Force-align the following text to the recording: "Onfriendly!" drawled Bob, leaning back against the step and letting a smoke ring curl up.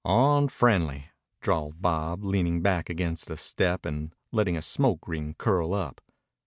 "Onfriendly!" 0.03 1.09
drawled 1.41 1.79
Bob, 1.79 2.23
leaning 2.23 2.63
back 2.63 2.89
against 2.89 3.27
the 3.27 3.37
step 3.37 3.85
and 3.85 4.15
letting 4.31 4.57
a 4.57 4.61
smoke 4.63 5.07
ring 5.07 5.35
curl 5.37 5.75
up. 5.75 6.01